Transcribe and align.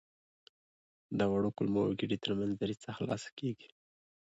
د 1.17 1.19
وړو 1.31 1.49
کولمو 1.57 1.81
او 1.87 1.91
ګیدې 1.99 2.17
تر 2.23 2.31
منځ 2.39 2.53
دریڅه 2.55 2.89
خلاصه 2.97 3.29
کېږي. 3.39 3.69